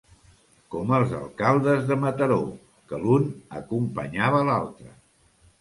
Com 0.75 0.93
els 0.99 1.13
alcaldes 1.17 1.85
de 1.91 1.97
Mataró, 2.05 2.39
que 2.93 3.01
l'un 3.05 3.29
acompanyava 3.61 4.45
l'altre. 4.49 4.91